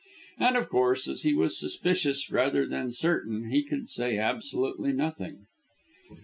And, 0.39 0.57
of 0.57 0.67
course, 0.67 1.07
as 1.07 1.21
he 1.21 1.35
was 1.35 1.59
suspicious 1.59 2.31
rather 2.31 2.65
than 2.65 2.89
certain 2.91 3.51
he 3.51 3.61
could 3.63 3.87
say 3.87 4.17
absolutely 4.17 4.93
nothing. 4.93 5.45